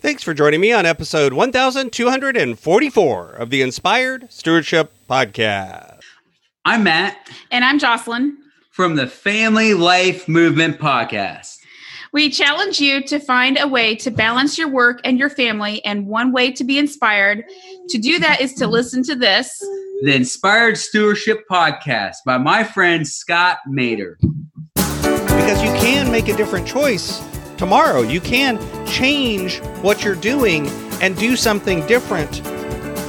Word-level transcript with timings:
Thanks 0.00 0.22
for 0.22 0.32
joining 0.32 0.60
me 0.60 0.72
on 0.72 0.86
episode 0.86 1.34
1244 1.34 3.30
of 3.32 3.50
the 3.50 3.60
Inspired 3.62 4.32
Stewardship 4.32 4.92
Podcast. 5.08 6.00
I'm 6.64 6.84
Matt 6.84 7.16
And 7.50 7.64
I'm 7.64 7.78
Jocelyn. 7.78 8.38
from 8.70 8.96
the 8.96 9.06
Family 9.06 9.74
Life 9.74 10.26
Movement 10.26 10.78
Podcast. 10.78 11.58
We 12.12 12.30
challenge 12.30 12.80
you 12.80 13.02
to 13.04 13.18
find 13.20 13.58
a 13.60 13.68
way 13.68 13.94
to 13.96 14.10
balance 14.10 14.56
your 14.56 14.68
work 14.68 15.00
and 15.04 15.18
your 15.18 15.28
family, 15.30 15.84
and 15.84 16.06
one 16.06 16.32
way 16.32 16.50
to 16.52 16.64
be 16.64 16.78
inspired. 16.78 17.44
To 17.90 17.98
do 17.98 18.18
that 18.18 18.40
is 18.40 18.54
to 18.54 18.66
listen 18.66 19.02
to 19.04 19.14
this. 19.14 19.58
The 20.02 20.14
Inspired 20.14 20.76
Stewardship 20.78 21.44
Podcast 21.48 22.16
by 22.24 22.38
my 22.38 22.64
friend 22.64 23.06
Scott 23.06 23.58
Maderer. 23.68 24.16
Because 24.74 25.62
you 25.62 25.70
can 25.74 26.10
make 26.10 26.26
a 26.28 26.36
different 26.36 26.66
choice 26.66 27.20
tomorrow. 27.60 28.00
You 28.00 28.22
can 28.22 28.58
change 28.86 29.60
what 29.82 30.02
you're 30.02 30.14
doing 30.14 30.66
and 31.02 31.14
do 31.14 31.36
something 31.36 31.86
different 31.86 32.42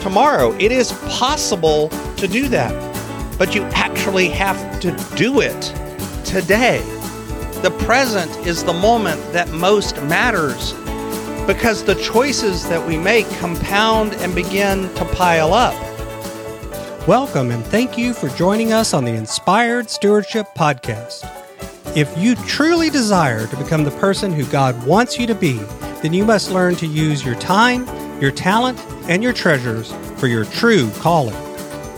tomorrow. 0.02 0.52
It 0.60 0.74
is 0.74 0.92
possible 1.08 1.88
to 2.18 2.28
do 2.28 2.50
that, 2.50 2.74
but 3.40 3.56
you 3.56 3.64
actually 3.74 4.28
have 4.28 4.82
to 4.82 4.92
do 5.16 5.40
it 5.40 5.62
today. 6.26 6.80
The 7.62 7.74
present 7.86 8.30
is 8.46 8.66
the 8.66 8.74
moment 8.74 9.22
that 9.32 9.48
most 9.52 9.96
matters 10.04 10.74
because 11.48 11.86
the 11.86 11.96
choices 11.96 12.68
that 12.68 12.86
we 12.86 12.98
make 12.98 13.30
compound 13.40 14.16
and 14.16 14.36
begin 14.36 14.94
to 14.96 15.06
pile 15.16 15.54
up. 15.54 15.76
Welcome 17.08 17.52
and 17.52 17.66
thank 17.68 17.98
you 17.98 18.14
for 18.14 18.28
joining 18.28 18.74
us 18.74 18.94
on 18.94 19.06
the 19.06 19.14
Inspired 19.14 19.90
Stewardship 19.90 20.48
Podcast. 20.58 21.41
If 21.94 22.18
you 22.18 22.36
truly 22.36 22.90
desire 22.90 23.48
to 23.48 23.58
become 23.58 23.84
the 23.84 23.92
person 23.92 24.32
who 24.32 24.46
God 24.46 24.82
wants 24.86 25.20
you 25.20 25.28
to 25.28 25.36
be, 25.36 25.58
then 26.02 26.14
you 26.14 26.24
must 26.24 26.50
learn 26.50 26.78
to 26.78 26.88
use 26.88 27.26
your 27.26 27.36
time, 27.36 27.86
your 28.22 28.32
talent, 28.32 28.80
and 29.10 29.22
your 29.22 29.34
treasures 29.34 29.92
for 30.16 30.28
your 30.28 30.46
true 30.46 30.90
calling. 30.92 31.36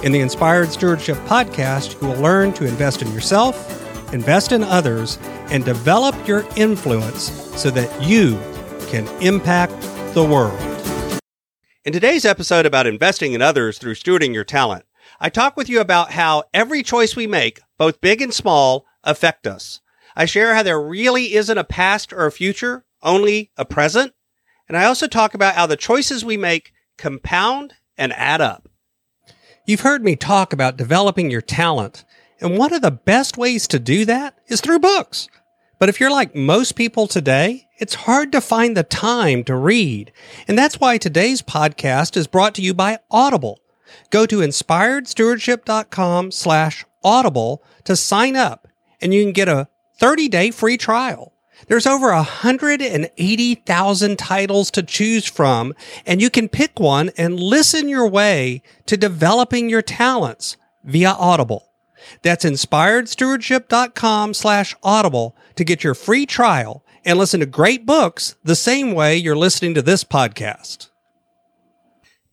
In 0.04 0.12
the 0.12 0.20
Inspired 0.20 0.72
Stewardship 0.72 1.18
Podcast, 1.28 2.02
you 2.02 2.08
will 2.08 2.20
learn 2.20 2.54
to 2.54 2.66
invest 2.66 3.04
in 3.04 3.14
yourself, 3.14 4.12
invest 4.12 4.52
in 4.52 4.64
others, 4.64 5.20
and 5.52 5.64
develop 5.64 6.28
your 6.28 6.44
influence 6.56 7.32
so 7.56 7.70
that 7.70 8.02
you 8.02 8.40
can 8.88 9.08
impact 9.22 9.80
the 10.16 10.26
world. 10.26 10.60
In 11.86 11.94
today's 11.94 12.26
episode 12.26 12.66
about 12.66 12.88
investing 12.88 13.34
in 13.34 13.44
others 13.44 13.78
through 13.78 13.94
stewarding 13.94 14.34
your 14.34 14.44
talent, 14.44 14.86
I 15.20 15.30
talk 15.30 15.56
with 15.56 15.70
you 15.70 15.80
about 15.82 16.14
how 16.14 16.46
every 16.52 16.82
choice 16.82 17.16
we 17.16 17.28
make, 17.28 17.60
both 17.78 18.02
big 18.02 18.24
and 18.24 18.34
small, 18.34 18.88
affect 19.04 19.46
us. 19.46 19.82
I 20.16 20.26
share 20.26 20.56
how 20.56 20.64
there 20.64 20.82
really 20.82 21.34
isn't 21.34 21.58
a 21.58 21.64
past 21.64 22.14
or 22.14 22.26
a 22.26 22.32
future, 22.32 22.86
only 23.02 23.52
a 23.58 23.66
present. 23.66 24.14
And 24.68 24.78
I 24.78 24.86
also 24.86 25.08
talk 25.08 25.34
about 25.34 25.56
how 25.56 25.66
the 25.66 25.76
choices 25.76 26.24
we 26.24 26.38
make 26.38 26.72
compound 26.98 27.74
and 27.98 28.14
add 28.14 28.42
up. 28.42 28.70
You've 29.66 29.82
heard 29.82 30.04
me 30.04 30.16
talk 30.16 30.54
about 30.54 30.78
developing 30.78 31.32
your 31.32 31.42
talent, 31.42 32.06
and 32.40 32.58
one 32.58 32.74
of 32.74 32.82
the 32.82 32.92
best 32.92 33.38
ways 33.38 33.68
to 33.70 33.80
do 33.80 34.06
that 34.06 34.38
is 34.48 34.62
through 34.62 34.80
books. 34.80 35.28
But 35.80 35.90
if 35.90 36.00
you're 36.00 36.12
like 36.12 36.36
most 36.36 36.76
people 36.76 37.08
today, 37.08 37.68
it's 37.78 37.96
hard 37.96 38.32
to 38.32 38.42
find 38.42 38.78
the 38.78 38.84
time 38.84 39.44
to 39.46 39.56
read. 39.56 40.12
And 40.48 40.58
that's 40.58 40.80
why 40.80 40.98
today's 40.98 41.42
podcast 41.42 42.16
is 42.16 42.28
brought 42.28 42.56
to 42.56 42.62
you 42.62 42.74
by 42.74 43.00
Audible. 43.12 43.60
Go 44.10 44.26
to 44.26 44.38
inspiredstewardship.com 44.38 46.32
slash 46.32 46.86
audible 47.04 47.64
to 47.84 47.96
sign 47.96 48.36
up 48.36 48.68
and 49.04 49.14
you 49.14 49.22
can 49.22 49.34
get 49.34 49.50
a 49.50 49.68
30 50.04 50.28
day 50.28 50.52
free 50.52 50.76
trial. 50.76 51.32
There's 51.70 51.88
over 51.88 52.12
180,000 52.12 54.20
titles 54.20 54.70
to 54.72 54.84
choose 54.84 55.26
from, 55.26 55.74
and 56.06 56.22
you 56.22 56.30
can 56.30 56.50
pick 56.50 56.78
one 56.78 57.12
and 57.18 57.40
listen 57.40 57.88
your 57.88 58.10
way 58.10 58.64
to 58.88 58.98
developing 58.98 59.70
your 59.70 59.82
talents 59.82 60.58
via 60.84 61.12
Audible. 61.12 61.72
That's 62.22 62.44
inspiredstewardship.com 62.44 64.34
slash 64.34 64.76
audible 64.84 65.38
to 65.56 65.64
get 65.64 65.86
your 65.86 65.94
free 65.94 66.26
trial 66.26 66.84
and 67.06 67.18
listen 67.18 67.40
to 67.40 67.46
great 67.46 67.86
books 67.86 68.36
the 68.44 68.58
same 68.58 68.92
way 68.92 69.16
you're 69.16 69.38
listening 69.38 69.74
to 69.76 69.82
this 69.82 70.04
podcast. 70.04 70.90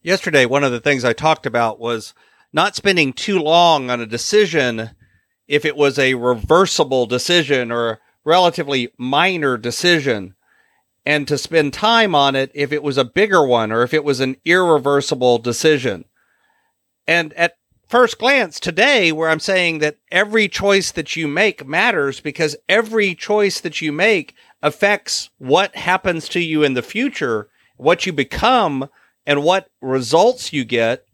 Yesterday, 0.02 0.44
one 0.44 0.64
of 0.64 0.72
the 0.72 0.80
things 0.80 1.04
I 1.04 1.12
talked 1.12 1.46
about 1.46 1.78
was 1.78 2.14
not 2.52 2.74
spending 2.74 3.12
too 3.12 3.38
long 3.38 3.90
on 3.90 4.00
a 4.00 4.06
decision 4.06 4.90
if 5.50 5.64
it 5.64 5.76
was 5.76 5.98
a 5.98 6.14
reversible 6.14 7.06
decision 7.06 7.72
or 7.72 7.90
a 7.90 7.98
relatively 8.24 8.92
minor 8.96 9.58
decision, 9.58 10.36
and 11.04 11.26
to 11.26 11.36
spend 11.36 11.72
time 11.72 12.14
on 12.14 12.36
it 12.36 12.52
if 12.54 12.70
it 12.70 12.84
was 12.84 12.96
a 12.96 13.04
bigger 13.04 13.44
one 13.44 13.72
or 13.72 13.82
if 13.82 13.92
it 13.92 14.04
was 14.04 14.20
an 14.20 14.36
irreversible 14.44 15.38
decision. 15.38 16.04
And 17.04 17.32
at 17.32 17.56
first 17.88 18.16
glance 18.16 18.60
today, 18.60 19.10
where 19.10 19.28
I'm 19.28 19.40
saying 19.40 19.80
that 19.80 19.96
every 20.12 20.46
choice 20.46 20.92
that 20.92 21.16
you 21.16 21.26
make 21.26 21.66
matters 21.66 22.20
because 22.20 22.54
every 22.68 23.16
choice 23.16 23.58
that 23.60 23.80
you 23.80 23.90
make 23.90 24.36
affects 24.62 25.30
what 25.38 25.74
happens 25.74 26.28
to 26.28 26.38
you 26.38 26.62
in 26.62 26.74
the 26.74 26.82
future, 26.82 27.48
what 27.76 28.06
you 28.06 28.12
become, 28.12 28.88
and 29.26 29.42
what 29.42 29.68
results 29.80 30.52
you 30.52 30.64
get. 30.64 31.04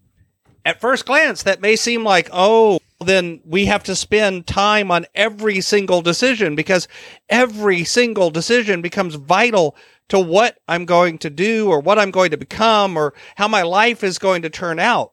At 0.62 0.80
first 0.80 1.06
glance, 1.06 1.42
that 1.44 1.62
may 1.62 1.74
seem 1.74 2.04
like, 2.04 2.28
oh, 2.34 2.80
then 3.00 3.40
we 3.44 3.66
have 3.66 3.82
to 3.84 3.94
spend 3.94 4.46
time 4.46 4.90
on 4.90 5.06
every 5.14 5.60
single 5.60 6.00
decision 6.00 6.54
because 6.54 6.88
every 7.28 7.84
single 7.84 8.30
decision 8.30 8.80
becomes 8.80 9.16
vital 9.16 9.76
to 10.08 10.18
what 10.18 10.58
I'm 10.68 10.84
going 10.84 11.18
to 11.18 11.30
do 11.30 11.68
or 11.68 11.80
what 11.80 11.98
I'm 11.98 12.10
going 12.10 12.30
to 12.30 12.36
become 12.36 12.96
or 12.96 13.12
how 13.36 13.48
my 13.48 13.62
life 13.62 14.02
is 14.02 14.18
going 14.18 14.42
to 14.42 14.50
turn 14.50 14.78
out. 14.78 15.12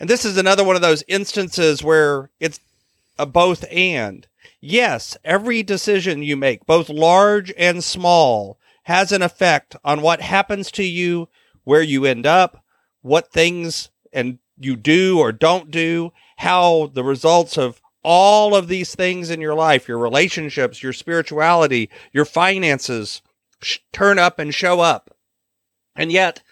And 0.00 0.10
this 0.10 0.24
is 0.24 0.36
another 0.36 0.64
one 0.64 0.74
of 0.76 0.82
those 0.82 1.04
instances 1.06 1.82
where 1.82 2.30
it's 2.40 2.58
a 3.18 3.26
both 3.26 3.64
and. 3.70 4.26
Yes, 4.60 5.16
every 5.24 5.62
decision 5.62 6.22
you 6.22 6.36
make, 6.36 6.66
both 6.66 6.88
large 6.88 7.52
and 7.56 7.84
small, 7.84 8.58
has 8.84 9.12
an 9.12 9.22
effect 9.22 9.76
on 9.84 10.02
what 10.02 10.20
happens 10.20 10.70
to 10.72 10.82
you, 10.82 11.28
where 11.64 11.82
you 11.82 12.04
end 12.04 12.26
up, 12.26 12.64
what 13.02 13.32
things 13.32 13.90
and 14.12 14.38
you 14.58 14.76
do 14.76 15.18
or 15.18 15.32
don't 15.32 15.70
do, 15.70 16.12
how 16.38 16.90
the 16.92 17.04
results 17.04 17.56
of 17.56 17.80
all 18.02 18.54
of 18.54 18.68
these 18.68 18.94
things 18.94 19.30
in 19.30 19.40
your 19.40 19.54
life, 19.54 19.88
your 19.88 19.98
relationships, 19.98 20.82
your 20.82 20.92
spirituality, 20.92 21.90
your 22.12 22.24
finances 22.24 23.22
sh- 23.62 23.78
turn 23.92 24.18
up 24.18 24.38
and 24.38 24.54
show 24.54 24.80
up. 24.80 25.10
And 25.96 26.12
yet, 26.12 26.42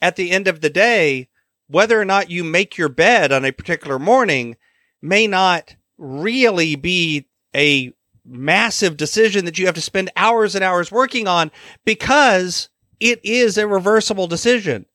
at 0.00 0.16
the 0.16 0.30
end 0.32 0.48
of 0.48 0.60
the 0.60 0.70
day, 0.70 1.28
whether 1.68 2.00
or 2.00 2.04
not 2.04 2.30
you 2.30 2.42
make 2.42 2.76
your 2.76 2.88
bed 2.88 3.32
on 3.32 3.44
a 3.44 3.52
particular 3.52 3.98
morning 3.98 4.56
may 5.00 5.26
not 5.26 5.76
really 5.96 6.74
be 6.74 7.26
a 7.54 7.92
massive 8.24 8.96
decision 8.96 9.44
that 9.44 9.58
you 9.58 9.66
have 9.66 9.74
to 9.74 9.80
spend 9.80 10.10
hours 10.16 10.54
and 10.54 10.64
hours 10.64 10.92
working 10.92 11.26
on 11.26 11.50
because 11.84 12.68
it 13.00 13.20
is 13.24 13.56
a 13.56 13.66
reversible 13.66 14.26
decision. 14.26 14.86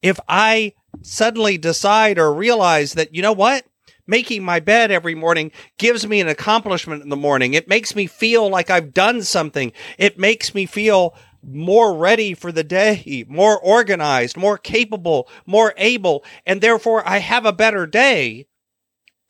If 0.00 0.18
I 0.28 0.74
suddenly 1.02 1.58
decide 1.58 2.18
or 2.18 2.32
realize 2.32 2.94
that, 2.94 3.14
you 3.14 3.22
know 3.22 3.32
what? 3.32 3.64
Making 4.06 4.44
my 4.44 4.60
bed 4.60 4.90
every 4.90 5.14
morning 5.14 5.52
gives 5.78 6.06
me 6.06 6.20
an 6.20 6.28
accomplishment 6.28 7.02
in 7.02 7.08
the 7.08 7.16
morning. 7.16 7.54
It 7.54 7.68
makes 7.68 7.94
me 7.94 8.06
feel 8.06 8.48
like 8.48 8.68
I've 8.68 8.92
done 8.92 9.22
something. 9.22 9.72
It 9.96 10.18
makes 10.18 10.54
me 10.54 10.66
feel 10.66 11.14
more 11.42 11.96
ready 11.96 12.34
for 12.34 12.52
the 12.52 12.64
day, 12.64 13.24
more 13.28 13.58
organized, 13.58 14.36
more 14.36 14.58
capable, 14.58 15.28
more 15.46 15.74
able, 15.76 16.24
and 16.46 16.60
therefore 16.60 17.06
I 17.08 17.18
have 17.18 17.44
a 17.44 17.52
better 17.52 17.86
day. 17.86 18.46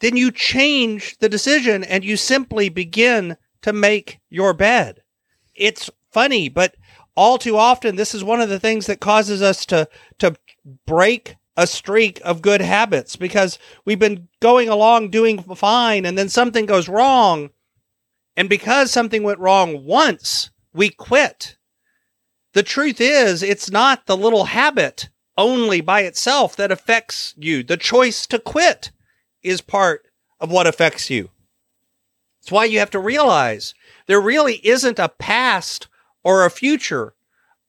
Then 0.00 0.16
you 0.16 0.30
change 0.30 1.18
the 1.18 1.28
decision 1.28 1.84
and 1.84 2.04
you 2.04 2.16
simply 2.16 2.68
begin 2.68 3.36
to 3.62 3.72
make 3.72 4.20
your 4.28 4.52
bed. 4.52 5.02
It's 5.54 5.90
funny, 6.10 6.48
but 6.48 6.74
all 7.16 7.38
too 7.38 7.56
often 7.56 7.96
this 7.96 8.14
is 8.14 8.24
one 8.24 8.40
of 8.40 8.48
the 8.48 8.60
things 8.60 8.86
that 8.86 9.00
causes 9.00 9.42
us 9.42 9.64
to 9.66 9.88
to 10.18 10.34
break 10.86 11.36
a 11.56 11.66
streak 11.66 12.20
of 12.24 12.42
good 12.42 12.60
habits 12.60 13.16
because 13.16 13.58
we've 13.84 13.98
been 13.98 14.28
going 14.40 14.68
along 14.68 15.10
doing 15.10 15.42
fine 15.42 16.06
and 16.06 16.16
then 16.16 16.28
something 16.28 16.66
goes 16.66 16.88
wrong. 16.88 17.50
And 18.36 18.48
because 18.48 18.90
something 18.90 19.22
went 19.22 19.38
wrong 19.38 19.84
once 19.84 20.50
we 20.72 20.88
quit. 20.88 21.56
The 22.54 22.62
truth 22.62 23.00
is 23.00 23.42
it's 23.42 23.70
not 23.70 24.06
the 24.06 24.16
little 24.16 24.44
habit 24.44 25.10
only 25.36 25.80
by 25.80 26.02
itself 26.02 26.56
that 26.56 26.72
affects 26.72 27.34
you. 27.36 27.62
The 27.62 27.76
choice 27.76 28.26
to 28.28 28.38
quit 28.38 28.90
is 29.42 29.60
part 29.60 30.06
of 30.40 30.50
what 30.50 30.66
affects 30.66 31.10
you. 31.10 31.30
It's 32.40 32.50
why 32.50 32.64
you 32.64 32.78
have 32.78 32.90
to 32.90 32.98
realize 32.98 33.74
there 34.06 34.20
really 34.20 34.66
isn't 34.66 34.98
a 34.98 35.08
past 35.08 35.88
or 36.24 36.44
a 36.44 36.50
future, 36.50 37.14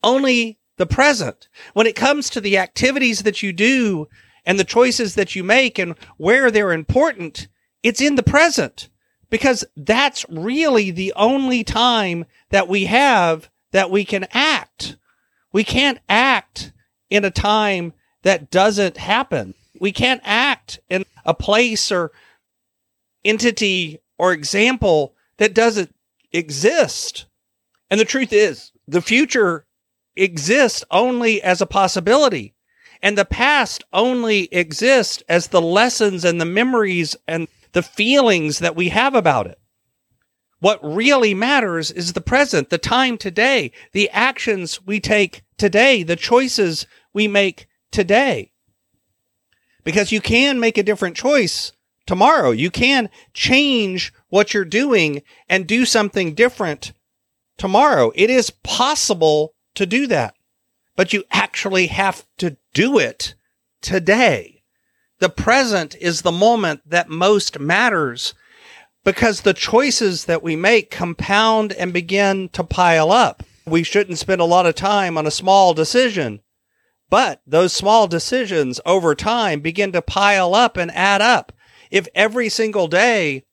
only 0.01 0.57
the 0.77 0.85
present. 0.85 1.47
When 1.73 1.87
it 1.87 1.95
comes 1.95 2.29
to 2.31 2.41
the 2.41 2.57
activities 2.57 3.23
that 3.23 3.43
you 3.43 3.53
do 3.53 4.07
and 4.45 4.59
the 4.59 4.63
choices 4.63 5.15
that 5.15 5.35
you 5.35 5.43
make 5.43 5.77
and 5.79 5.95
where 6.17 6.51
they're 6.51 6.73
important, 6.73 7.47
it's 7.81 8.01
in 8.01 8.15
the 8.15 8.23
present 8.23 8.89
because 9.29 9.65
that's 9.75 10.25
really 10.29 10.91
the 10.91 11.13
only 11.15 11.63
time 11.63 12.25
that 12.49 12.67
we 12.67 12.85
have 12.85 13.49
that 13.71 13.89
we 13.89 14.05
can 14.05 14.27
act. 14.31 14.97
We 15.51 15.63
can't 15.63 15.99
act 16.07 16.71
in 17.09 17.25
a 17.25 17.31
time 17.31 17.93
that 18.23 18.49
doesn't 18.49 18.97
happen. 18.97 19.53
We 19.79 19.91
can't 19.91 20.21
act 20.23 20.79
in 20.89 21.05
a 21.25 21.33
place 21.33 21.91
or 21.91 22.11
entity 23.25 23.99
or 24.17 24.33
example 24.33 25.15
that 25.37 25.53
doesn't 25.53 25.93
exist. 26.31 27.25
And 27.89 27.99
the 27.99 28.05
truth 28.05 28.33
is, 28.33 28.71
the 28.87 29.01
future 29.01 29.65
exists 30.15 30.83
only 30.91 31.41
as 31.41 31.61
a 31.61 31.65
possibility. 31.65 32.53
And 33.01 33.17
the 33.17 33.25
past 33.25 33.83
only 33.91 34.47
exists 34.53 35.23
as 35.27 35.47
the 35.47 35.61
lessons 35.61 36.23
and 36.23 36.39
the 36.39 36.45
memories 36.45 37.15
and 37.27 37.47
the 37.73 37.83
feelings 37.83 38.59
that 38.59 38.75
we 38.75 38.89
have 38.89 39.15
about 39.15 39.47
it. 39.47 39.59
What 40.59 40.79
really 40.81 41.33
matters 41.33 41.91
is 41.91 42.13
the 42.13 42.21
present, 42.21 42.69
the 42.69 42.77
time 42.77 43.17
today, 43.17 43.73
the 43.91 44.09
actions 44.11 44.85
we 44.85 45.01
take 45.01 45.43
today, 45.57 46.03
the 46.03 46.15
choices 46.15 46.87
we 47.13 47.27
make 47.27 47.67
today. 47.91 48.53
Because 49.83 50.13
you 50.13 50.21
can 50.21 50.61
make 50.61 50.77
a 50.77 50.83
different 50.83 51.17
choice 51.17 51.73
tomorrow. 52.05 52.51
You 52.51 52.71
can 52.71 53.09
change 53.33 54.13
what 54.29 54.53
you're 54.53 54.63
doing 54.63 55.23
and 55.49 55.67
do 55.67 55.85
something 55.85 56.33
different 56.33 56.93
tomorrow. 57.57 58.13
It 58.15 58.29
is 58.29 58.49
possible 58.49 59.52
to 59.75 59.85
do 59.85 60.07
that, 60.07 60.35
but 60.95 61.13
you 61.13 61.23
actually 61.31 61.87
have 61.87 62.25
to 62.37 62.57
do 62.73 62.97
it 62.99 63.35
today. 63.81 64.63
The 65.19 65.29
present 65.29 65.95
is 65.99 66.21
the 66.21 66.31
moment 66.31 66.81
that 66.85 67.09
most 67.09 67.59
matters 67.59 68.33
because 69.03 69.41
the 69.41 69.53
choices 69.53 70.25
that 70.25 70.43
we 70.43 70.55
make 70.55 70.89
compound 70.89 71.73
and 71.73 71.93
begin 71.93 72.49
to 72.49 72.63
pile 72.63 73.11
up. 73.11 73.43
We 73.65 73.83
shouldn't 73.83 74.17
spend 74.17 74.41
a 74.41 74.45
lot 74.45 74.65
of 74.65 74.75
time 74.75 75.17
on 75.17 75.25
a 75.25 75.31
small 75.31 75.73
decision, 75.73 76.41
but 77.09 77.41
those 77.45 77.73
small 77.73 78.07
decisions 78.07 78.79
over 78.85 79.15
time 79.15 79.61
begin 79.61 79.91
to 79.91 80.01
pile 80.01 80.55
up 80.55 80.77
and 80.77 80.91
add 80.91 81.21
up. 81.21 81.51
If 81.91 82.07
every 82.15 82.49
single 82.49 82.87
day 82.87 83.45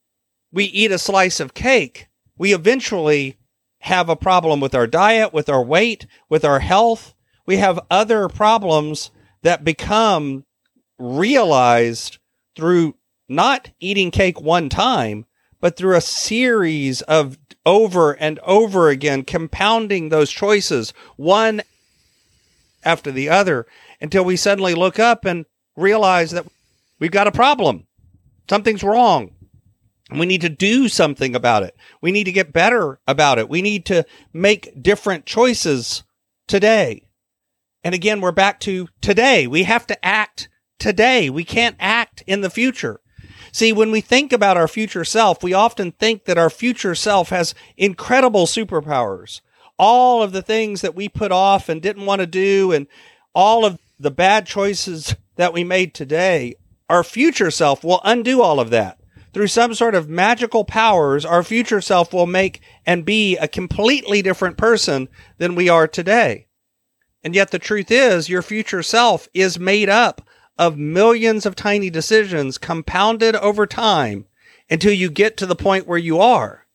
we 0.52 0.64
eat 0.64 0.90
a 0.90 0.99
slice 0.99 1.40
of 1.40 1.55
cake, 1.55 2.08
we 2.37 2.55
eventually 2.55 3.37
have 3.81 4.09
a 4.09 4.17
problem 4.17 4.61
with 4.61 4.75
our 4.75 4.87
diet, 4.87 5.32
with 5.32 5.49
our 5.49 5.62
weight, 5.62 6.06
with 6.29 6.44
our 6.44 6.61
health. 6.61 7.15
We 7.47 7.56
have 7.56 7.81
other 7.91 8.29
problems 8.29 9.11
that 9.43 9.65
become 9.65 10.44
realized 10.99 12.19
through 12.55 12.94
not 13.29 13.71
eating 13.81 14.11
cake 14.11 14.41
one 14.41 14.69
time, 14.69 15.25
but 15.61 15.77
through 15.77 15.97
a 15.97 16.00
series 16.00 17.03
of 17.03 17.38
over 17.65 18.12
and 18.12 18.38
over 18.41 18.88
again, 18.88 19.25
compounding 19.25 20.09
those 20.09 20.31
choices 20.31 20.93
one 21.17 21.62
after 22.83 23.11
the 23.12 23.29
other 23.29 23.67
until 24.00 24.25
we 24.25 24.37
suddenly 24.37 24.75
look 24.75 24.99
up 24.99 25.25
and 25.25 25.44
realize 25.76 26.31
that 26.31 26.47
we've 26.99 27.11
got 27.11 27.26
a 27.26 27.33
problem. 27.33 27.87
Something's 28.49 28.83
wrong. 28.83 29.33
We 30.12 30.27
need 30.27 30.41
to 30.41 30.49
do 30.49 30.89
something 30.89 31.37
about 31.37 31.62
it. 31.62 31.77
We 32.01 32.11
need 32.11 32.25
to 32.25 32.33
get 32.33 32.53
better 32.53 33.01
about 33.07 33.39
it. 33.39 33.49
We 33.49 33.62
need 33.62 33.87
to 33.87 34.05
make 34.33 34.83
different 34.83 35.25
choices 35.25 36.03
today. 36.49 37.07
And 37.85 37.95
again, 37.95 38.21
we're 38.21 38.33
back 38.33 38.61
to 38.61 38.89
today. 39.01 39.47
We 39.47 39.62
have 39.62 39.87
to 39.87 40.05
act 40.05 40.49
today. 40.79 41.31
We 41.31 41.45
can't 41.45 41.77
act 41.79 42.23
in 42.27 42.41
the 42.41 42.51
future. 42.51 43.01
See, 43.53 43.73
when 43.73 43.91
we 43.91 44.01
think 44.01 44.33
about 44.33 44.57
our 44.57 44.69
future 44.69 45.05
self, 45.05 45.43
we 45.43 45.53
often 45.53 45.93
think 45.93 46.25
that 46.25 46.39
our 46.39 46.51
future 46.51 46.95
self 46.95 47.31
has 47.31 47.55
incredible 47.77 48.47
superpowers. 48.47 49.41
All 49.79 50.23
of 50.23 50.33
the 50.33 50.43
things 50.43 50.83
that 50.83 50.95
we 50.95 51.09
put 51.09 51.33
off 51.33 51.69
and 51.69 51.81
didn't 51.81 52.07
want 52.07 52.21
to 52.21 52.27
do, 52.27 52.71
and 52.71 52.87
all 53.35 53.65
of 53.65 53.79
the 53.99 54.11
bad 54.11 54.47
choices 54.47 55.17
that 55.37 55.53
we 55.53 55.65
made 55.65 55.95
today, 55.95 56.55
our 56.89 57.03
future 57.03 57.51
self 57.51 57.83
will 57.83 58.01
undo 58.05 58.43
all 58.43 58.61
of 58.61 58.71
that. 58.71 59.00
Through 59.32 59.49
some 59.49 59.75
sort 59.75 59.94
of 59.94 60.09
magical 60.09 60.65
powers, 60.65 61.25
our 61.25 61.43
future 61.43 61.81
self 61.81 62.12
will 62.12 62.27
make 62.27 62.61
and 62.85 63.05
be 63.05 63.37
a 63.37 63.47
completely 63.47 64.23
different 64.23 64.56
person 64.56 65.09
than 65.38 65.55
we 65.55 65.69
are 65.69 65.87
today. 65.87 66.49
And 67.23 67.35
yet 67.35 67.50
the 67.50 67.59
truth 67.59 67.91
is, 67.91 68.29
your 68.29 68.43
future 68.43 68.82
self 68.82 69.29
is 69.35 69.59
made 69.59 69.88
up 69.88 70.23
of 70.59 70.77
millions 70.77 71.47
of 71.47 71.55
tiny 71.55 71.91
decisions 71.91 72.59
compounded 72.59 73.37
over 73.37 73.67
time 73.67 74.27
until 74.69 74.93
you 74.93 75.11
get 75.11 75.37
to 75.37 75.47
the 75.47 75.56
point 75.56 75.87
where 75.87 75.99
you 75.99 76.19
are. 76.21 76.67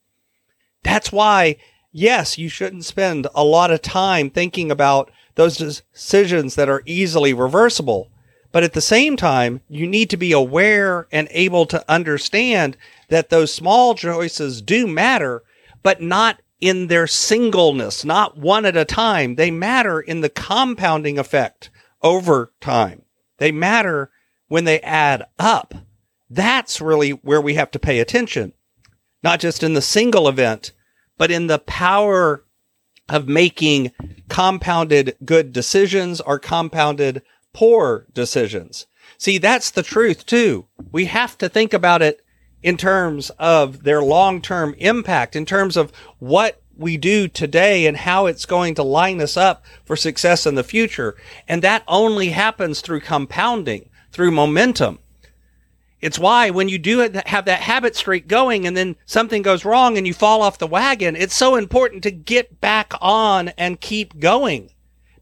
That's 0.84 1.12
why, 1.12 1.58
yes, 1.92 2.38
you 2.38 2.48
shouldn't 2.48 2.86
spend 2.86 3.28
a 3.36 3.44
lot 3.44 3.72
of 3.72 3.82
time 3.82 4.30
thinking 4.30 4.72
about 4.72 5.12
those 5.36 5.58
decisions 5.58 6.56
that 6.56 6.70
are 6.70 6.84
easily 6.86 7.34
reversible. 7.34 8.10
But 8.56 8.64
at 8.64 8.72
the 8.72 8.80
same 8.80 9.18
time, 9.18 9.60
you 9.68 9.86
need 9.86 10.10
to 10.12 10.16
be 10.16 10.32
aware 10.32 11.10
and 11.12 11.28
able 11.32 11.66
to 11.66 11.84
understand 11.92 12.78
that 13.10 13.30
those 13.30 13.54
small 13.54 13.96
choices 13.96 14.62
do 14.62 14.88
matter, 14.88 15.44
but 15.84 16.02
not 16.02 16.42
in 16.62 16.88
their 16.88 17.06
singleness, 17.06 18.06
not 18.06 18.38
one 18.38 18.66
at 18.66 18.78
a 18.78 18.86
time. 18.86 19.36
They 19.36 19.52
matter 19.52 20.00
in 20.00 20.22
the 20.22 20.30
compounding 20.30 21.20
effect 21.20 21.70
over 22.02 22.54
time. 22.62 23.02
They 23.40 23.52
matter 23.52 24.10
when 24.48 24.64
they 24.64 24.80
add 24.80 25.26
up. 25.38 25.74
That's 26.30 26.80
really 26.80 27.10
where 27.10 27.42
we 27.42 27.56
have 27.56 27.72
to 27.72 27.78
pay 27.78 28.00
attention, 28.00 28.54
not 29.22 29.42
just 29.42 29.64
in 29.64 29.74
the 29.74 29.82
single 29.82 30.30
event, 30.30 30.72
but 31.18 31.30
in 31.30 31.48
the 31.48 31.60
power 31.60 32.46
of 33.10 33.28
making 33.28 33.92
compounded 34.30 35.18
good 35.26 35.52
decisions 35.52 36.22
or 36.22 36.40
compounded 36.40 37.22
poor 37.56 38.06
decisions. 38.14 38.86
See, 39.18 39.38
that's 39.38 39.72
the 39.72 39.82
truth 39.82 40.26
too. 40.26 40.66
We 40.92 41.06
have 41.06 41.38
to 41.38 41.48
think 41.48 41.74
about 41.74 42.02
it 42.02 42.20
in 42.62 42.76
terms 42.76 43.30
of 43.40 43.84
their 43.84 44.04
long 44.04 44.42
term 44.42 44.76
impact, 44.78 45.38
in 45.38 45.46
terms 45.46 45.78
of 45.78 45.94
what 46.20 46.62
we 46.78 46.98
do 46.98 47.30
today 47.30 47.88
and 47.88 47.96
how 47.96 48.26
it's 48.26 48.46
going 48.46 48.76
to 48.76 48.84
line 48.84 49.22
us 49.22 49.38
up 49.38 49.64
for 49.86 49.96
success 49.96 50.46
in 50.46 50.56
the 50.56 50.66
future. 50.66 51.16
And 51.48 51.62
that 51.62 51.84
only 51.88 52.32
happens 52.32 52.82
through 52.82 53.00
compounding, 53.00 53.90
through 54.12 54.32
momentum. 54.32 55.00
It's 56.02 56.20
why 56.20 56.50
when 56.50 56.68
you 56.68 56.78
do 56.78 57.10
have 57.26 57.46
that 57.46 57.62
habit 57.62 57.96
streak 57.96 58.28
going 58.28 58.68
and 58.68 58.76
then 58.76 58.98
something 59.06 59.44
goes 59.44 59.64
wrong 59.64 59.98
and 59.98 60.06
you 60.06 60.14
fall 60.14 60.42
off 60.42 60.58
the 60.58 60.68
wagon, 60.68 61.16
it's 61.16 61.34
so 61.34 61.56
important 61.56 62.04
to 62.04 62.12
get 62.12 62.60
back 62.60 62.92
on 63.00 63.50
and 63.58 63.80
keep 63.80 64.20
going 64.20 64.72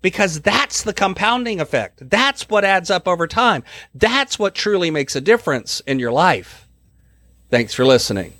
because 0.03 0.41
that's 0.41 0.83
the 0.83 0.93
compounding 0.93 1.59
effect. 1.59 2.07
That's 2.07 2.47
what 2.49 2.63
adds 2.63 2.91
up 2.91 3.07
over 3.07 3.25
time. 3.25 3.63
That's 3.95 4.37
what 4.37 4.53
truly 4.53 4.91
makes 4.91 5.15
a 5.15 5.21
difference 5.21 5.79
in 5.87 5.97
your 5.97 6.11
life. 6.11 6.67
Thanks 7.49 7.73
for 7.73 7.85
listening. 7.85 8.33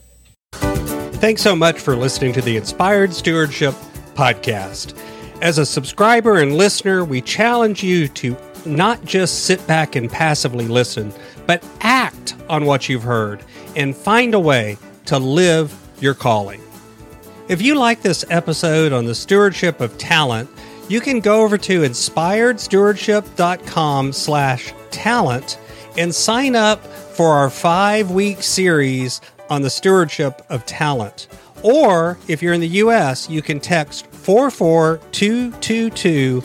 Thanks 0.51 1.41
so 1.41 1.55
much 1.55 1.79
for 1.79 1.95
listening 1.95 2.33
to 2.33 2.41
the 2.41 2.57
Inspired 2.57 3.13
Stewardship 3.13 3.73
Podcast. 4.13 4.95
As 5.41 5.57
a 5.57 5.65
subscriber 5.65 6.39
and 6.39 6.57
listener, 6.57 7.05
we 7.05 7.21
challenge 7.21 7.81
you 7.81 8.09
to 8.09 8.37
not 8.65 9.03
just 9.05 9.45
sit 9.45 9.65
back 9.65 9.95
and 9.95 10.11
passively 10.11 10.67
listen, 10.67 11.13
but 11.47 11.65
act 11.79 12.35
on 12.49 12.65
what 12.65 12.89
you've 12.89 13.03
heard 13.03 13.43
and 13.75 13.95
find 13.95 14.33
a 14.33 14.39
way 14.39 14.77
to 15.05 15.17
live 15.17 15.73
your 16.01 16.13
calling. 16.13 16.61
If 17.47 17.61
you 17.61 17.75
like 17.75 18.01
this 18.01 18.25
episode 18.29 18.91
on 18.91 19.05
the 19.05 19.15
stewardship 19.15 19.79
of 19.79 19.97
talent, 19.97 20.49
you 20.89 20.99
can 20.99 21.19
go 21.19 21.43
over 21.43 21.57
to 21.57 21.81
inspiredstewardship.com 21.81 24.13
slash 24.13 24.73
talent 24.91 25.57
and 25.97 26.13
sign 26.13 26.55
up 26.55 26.85
for 26.85 27.33
our 27.33 27.49
five-week 27.49 28.43
series 28.43 29.21
on 29.49 29.61
the 29.61 29.69
stewardship 29.69 30.41
of 30.49 30.65
talent. 30.65 31.27
Or 31.61 32.17
if 32.27 32.41
you're 32.41 32.53
in 32.53 32.61
the 32.61 32.67
US, 32.67 33.29
you 33.29 33.41
can 33.41 33.59
text 33.59 34.07
44222 34.07 36.43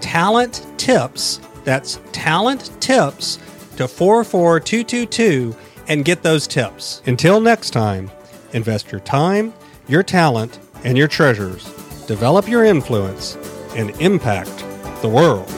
talent 0.00 0.66
tips. 0.76 1.40
That's 1.64 2.00
talent 2.12 2.70
tips 2.80 3.36
to 3.76 3.86
44222 3.86 5.54
and 5.88 6.04
get 6.04 6.22
those 6.22 6.46
tips. 6.46 7.02
Until 7.06 7.40
next 7.40 7.70
time, 7.70 8.10
invest 8.52 8.90
your 8.90 9.00
time, 9.00 9.54
your 9.86 10.02
talent, 10.02 10.58
and 10.84 10.98
your 10.98 11.08
treasures. 11.08 11.64
Develop 12.06 12.48
your 12.48 12.64
influence 12.64 13.36
and 13.78 13.90
impact 14.00 14.64
the 15.02 15.08
world. 15.08 15.57